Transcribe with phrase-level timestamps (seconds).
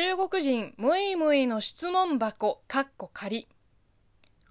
[0.00, 3.48] 中国人ムイムイの質問箱かっこ仮。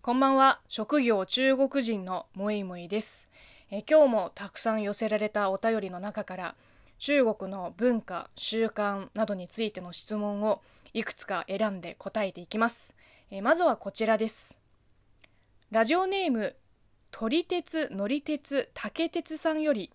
[0.02, 0.60] こんばんは。
[0.68, 3.30] 職業中国人のムイムイです。
[3.72, 6.56] え今日もたくさん寄せられたお便りの中から
[7.00, 10.62] 中国の文化習慣などについての質問を
[10.94, 12.94] いくつか選んで答えていきます。
[13.32, 14.60] えまずはこちらです。
[15.72, 16.58] ラジオネーム
[17.10, 19.94] 撮り鉄乗り鉄竹鉄さんより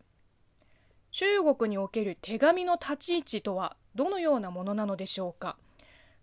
[1.11, 5.57] 中国における手紙の立ち位置とはどのようなものなのでしょうか？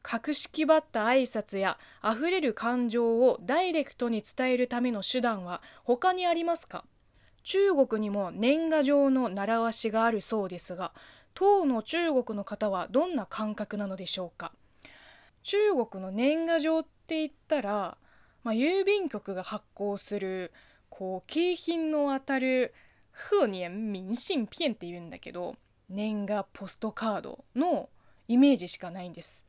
[0.01, 6.85] 格式ばった挨拶やあふれる感情をダイレクトに伝えるための手段は他にありますか？
[7.43, 10.93] 中国にも年賀状の習わしがあるそうですが
[11.33, 14.53] 当の中国の方はどんな感覚なのでしょうか？
[15.43, 17.97] 中国の年賀状って言ったら、
[18.43, 20.51] まあ、郵便局が発行する
[20.89, 22.73] こう景品の当たる
[23.11, 25.55] 贺年明信片って言うんだけど
[25.89, 27.89] 年賀ポストカードの
[28.27, 29.45] イメージしかないんです。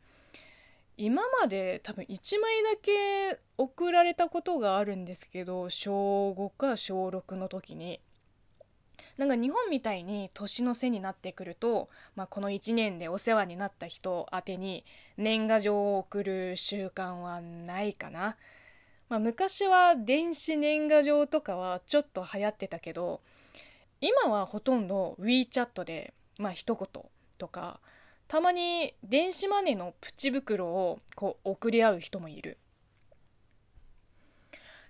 [0.97, 8.01] 今まで多分1枚だけ送られたことがあるんですけど小5か小6の時に。
[9.17, 14.83] なんか日本みたいに年の瀬になってくると、まあ、この1年でお世話になった人宛てに
[15.19, 18.39] 年賀状を送る習慣はないかな、
[19.11, 23.21] まあ、昔は電子年賀状とかはちょっと流行ってたけど
[24.01, 27.05] 今はほとんど WeChat でまあ一言
[27.39, 27.81] とか
[28.27, 32.59] たまに電子マネーのプチ袋をこう送り合う人もいる。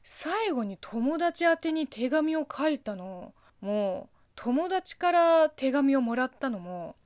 [0.02, 6.96] 最後に友達宛てに手紙を書いたのも友達から手紙をもらったのも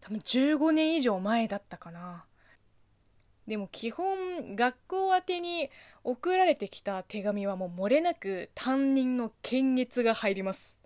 [0.00, 2.24] 多分15年以上前だったかな。
[3.46, 5.70] でも基本学校宛てに
[6.02, 10.80] 送られてきた手紙はもう漏れなく担任の検閲が入ります。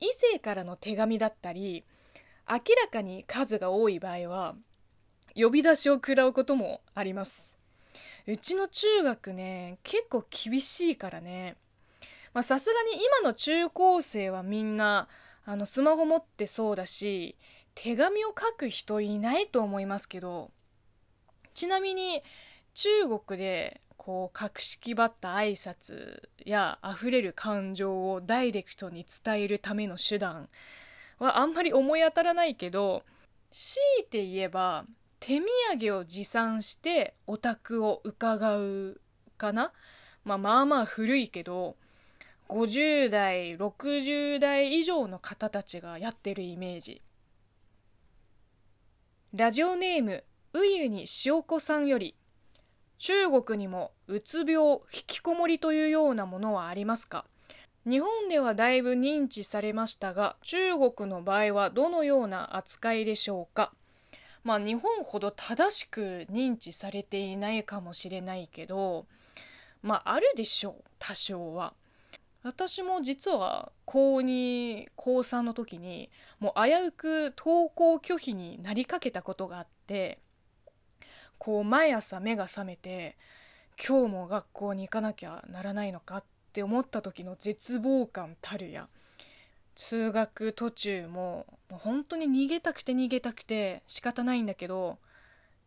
[0.00, 1.84] 異性からの手紙だったり
[2.50, 4.54] 明らかに数が多い場合は
[5.34, 7.56] 呼び出しを食らうこともあります。
[8.26, 11.56] うちの中学ね結構厳しいからね。
[12.42, 15.08] さすがに今の中高生はみんな
[15.44, 17.36] あのスマホ持ってそうだし
[17.74, 20.50] 手紙を書く人いないと思いますけど
[21.54, 22.22] ちなみに
[22.74, 30.48] 中国でこう格式ばった挨拶や溢れる感情をダイレクトに伝えるための手段
[31.18, 33.04] はあんまり思い当たらないけど
[33.50, 34.84] 強いて言えば
[35.20, 39.00] 手土産を持参してお宅を伺う
[39.36, 39.72] かな、
[40.24, 41.76] まあ、まあまあ古いけど
[42.48, 47.02] 50代60代以上の方たちがやってるイメージ。
[49.34, 50.24] ラジオネーム
[50.54, 52.14] うゆに塩子さんより
[52.96, 57.26] 中国にもうつ病引きこもりというようなものはありますか？
[57.88, 63.72] 日本ではだいぶ認知されましたが中国の場合はどのような扱いでしょうか？
[64.44, 69.06] まあ日本ほど正しく認知されていないかもしれないけど
[69.82, 71.72] まああるでしょう多少は。
[72.42, 76.10] 私も実は高2高3の時に
[76.40, 80.18] もう危うく登校拒否になりかけたことがあって
[81.38, 83.16] こう毎朝目が覚めて
[83.82, 86.24] 今日も学校に行かなきゃならないのかっ
[86.58, 88.88] って思った時の絶望感たるや
[89.76, 94.98] 通学途中ももう本当に逃げたくて逃げたくて仕方ないんだけど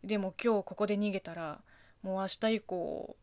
[0.03, 1.59] でも今日ここで逃げたら
[2.03, 3.16] もう明日以降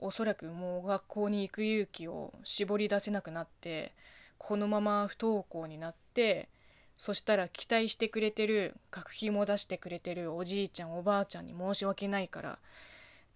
[0.00, 3.92] おそらくもう学校に行く勇気を絞り出せなくなって
[4.36, 6.48] このまま不登校になって
[6.96, 12.58] そしたら期待してくれてる学費も出してくれてるおじいちゃんおばあちゃんに申し訳ないから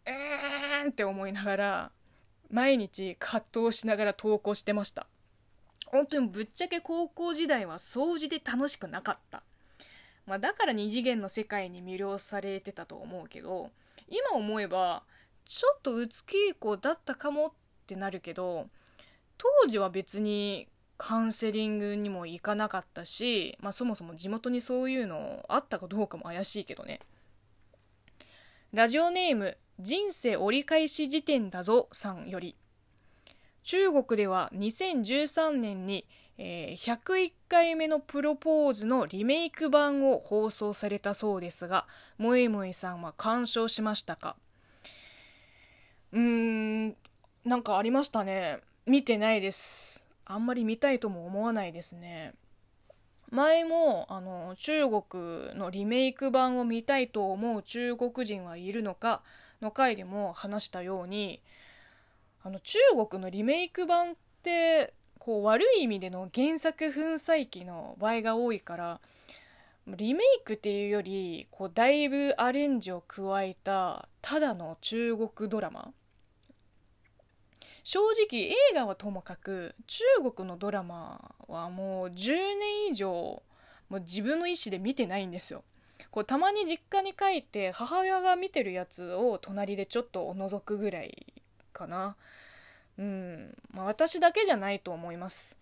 [0.07, 1.91] えーんって思いながら
[2.51, 5.07] 毎日葛藤しながら登校してました。
[5.87, 9.43] 本当にぶっちゃけ高校時代は掃除で楽しくなかった、
[10.27, 13.71] まあ、だから二次元の世界に魅了されてたと思うけど
[14.09, 15.05] 今思えば
[15.45, 17.53] ちょっとうつ傾向だったかもっ
[17.87, 18.67] てなるけど
[19.39, 20.69] 当時は別に
[20.99, 27.01] カウンセリングにも行かなかったし、まあ、そもそも地元にそういうのあったかどうかも怪しいけどね。
[28.73, 32.55] ラジオネーム人生折り返し時点だぞさんより。
[33.63, 36.07] 中国では2013年に、
[36.39, 41.87] えー、101回目のプロポーズのリメイク版を放送されたそうですが
[42.17, 44.37] もえもえさんは鑑賞しましたか？
[46.13, 46.97] うーん
[47.45, 48.61] なんかありましたね。
[48.87, 50.07] 見てないです。
[50.25, 52.35] あんまり見たいとも思わないですね。
[53.31, 55.03] 前もあの中国
[55.59, 59.23] のリメイク版を見たいと思う中国人はいるのか
[59.67, 61.43] の回でも話したように
[62.43, 62.79] あの中
[63.09, 69.01] 国のリメイク版ってこう悪い意味での原作粉砕機の場合が多いから
[69.89, 75.93] リメイクっていうよりこうだいぶアレンジを加えたただの中国ドラマ。
[77.83, 83.09] 正直映画はともかく中国のドラマはもう10年以上
[83.89, 85.63] もう自分の意思で見てないんですよ。
[86.11, 91.33] こうたまに実家に帰って母親が見てるやつを隣でちょっと覗くぐらい
[91.73, 92.17] かな。
[92.99, 93.55] うん。
[93.73, 95.57] まあ私だけじゃないと思います。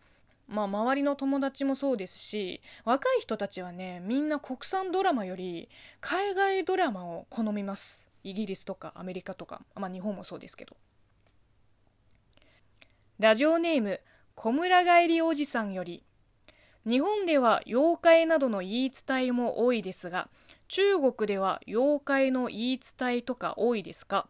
[0.47, 5.71] まあ周りの友達もそうですし若い人たちはねみんな国産ドラマより
[6.01, 8.07] 海外ドラマを好みます。
[8.23, 10.77] イギリスとかアメリカとかまあ日本もそうですけど。
[13.19, 14.01] ラジオネーム
[14.35, 16.03] 小村帰りおじさんより。
[16.87, 20.29] 日本では妖怪などの言い伝えも多いですが
[20.69, 24.27] 中国では妖怪の言い伝えとか多いですか？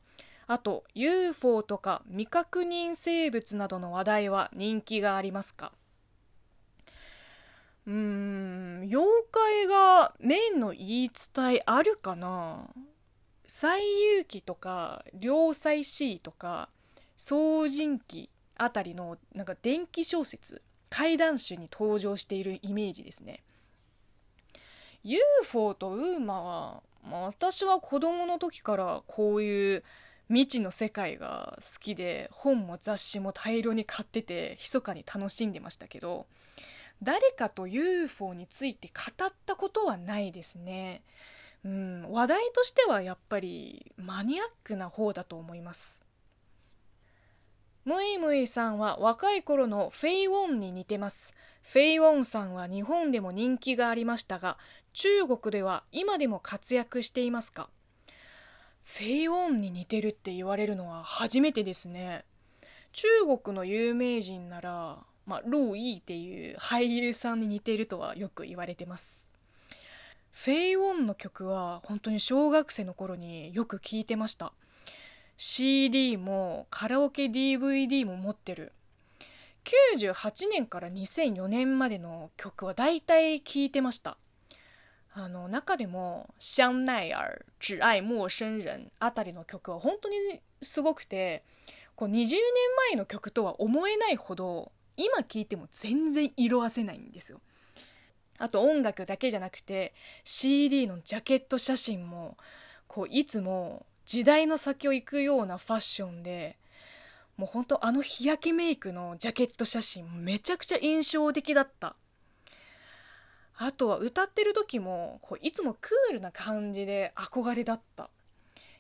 [0.47, 5.73] あと UFO とか未確認生物などの話題は人気がありますか？
[7.87, 12.69] うーん妖怪がメインの言い伝えあるかな？
[13.47, 13.67] 西
[14.19, 16.69] 遊記とか良妻シーとか
[17.17, 20.63] 宋人記あたりのなんか電気小説
[20.95, 23.43] 怪談集に登場しているイメージですね
[25.03, 29.83] UFO とウーマは、まあ、私は子供の時からこういう
[30.29, 36.27] 未知の世界が好きで本も雑誌も大量に買ってて密かに楽しんでましたけど
[37.03, 41.03] 誰かと UFO について語ったことはないですね。
[41.65, 46.04] うん、話題としてはやっぱりマニアックな方だと思います。
[47.85, 51.35] ムイムイさんは若い頃のフェイ・ウォンに似てます。
[51.63, 54.57] フェイ・ウォンさんは日本でも人気がありましたが、
[54.95, 57.69] 中国では今でも活躍していますか？
[58.85, 62.25] フェイ・ウォンに似てるって言われるのは初めてですね。
[62.93, 63.07] 中
[63.43, 69.27] 国の有名人ならまあ、ロー・イーっていう俳優さんに似てるとはよく言われてます。
[70.31, 74.53] フェイ・ウォンの曲は本当に小学生の頃によく聴いてました。
[75.37, 78.73] CD もカラオケ DVD も持ってる。
[79.65, 84.19] 98年から2004年までの曲は大体聴いてました。
[85.17, 90.17] あの中でも「香奈儿」「只愛陌生人」あたりの曲は本当に
[90.61, 91.45] すごくて
[91.95, 92.41] こう20年
[92.91, 97.41] 前の曲とは思えないほど今聴いても全然色あせないんですよ
[98.39, 99.95] あと音楽だけじゃなくて
[100.25, 102.37] CD のジャケット写真も
[102.89, 106.57] こういつも時代の先を行くようなファッションで
[107.37, 111.97] もうほんとあの日焼けメイクのジャケット写真めちゃくちゃ印象的だった。
[113.57, 118.05] あとは歌ってる時もこういつもクールな感じで憧れだった。
[118.05, 118.07] い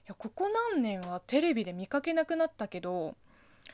[0.08, 3.16] やここ何年はテレビで見かけなくなったけど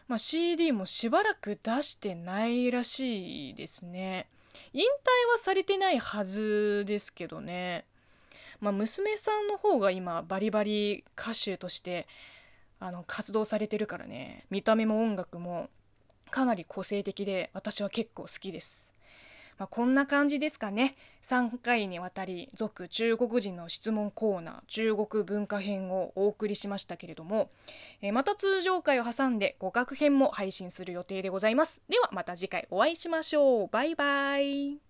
[0.08, 4.26] まあ、CD もしばらく出してないらしいですね。
[4.72, 4.86] 引退
[5.30, 7.84] はされてないはずですけどね、
[8.60, 12.06] まあ、娘さんの方が今バリバリ歌手として
[12.78, 14.46] あの活動されてるからね。
[14.50, 15.68] 見た目も音楽も
[16.30, 18.90] かなり個性的で私は結構好きです。
[19.60, 20.96] まあ、こんな感じですかね。
[21.20, 27.50] 3回にわたり続中国人の質問コーナー中国文化編をお送りしましたけれども、
[28.00, 31.82] えー、また通常回を挟んで語学編も配信する予定でございます。
[31.90, 33.68] ではまた次回お会いしましょう。
[33.68, 34.89] バイバイ。